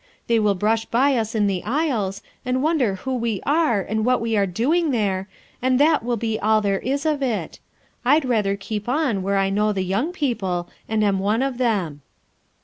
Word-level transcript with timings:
They 0.25 0.39
will 0.39 0.55
brush 0.55 0.85
by 0.85 1.15
us 1.15 1.35
in 1.35 1.45
the 1.45 1.61
aisles, 1.63 2.23
and 2.43 2.63
wonder 2.63 2.95
who 2.95 3.13
we 3.13 3.39
are 3.45 3.81
and 3.83 4.03
what 4.03 4.19
we 4.19 4.35
are 4.35 4.47
doing 4.47 4.89
there, 4.89 5.29
and 5.61 5.79
that 5.79 6.01
will 6.01 6.17
be 6.17 6.39
all 6.39 6.59
there 6.59 6.79
is 6.79 7.05
of 7.05 7.21
it. 7.21 7.59
I'd 8.03 8.25
rather 8.25 8.55
keep 8.55 8.89
on 8.89 9.21
where 9.21 9.37
I 9.37 9.51
know 9.51 9.71
the 9.71 9.83
young 9.83 10.11
people 10.11 10.67
and 10.89 11.03
am 11.03 11.19
one 11.19 11.43
of 11.43 11.59
them." 11.59 12.01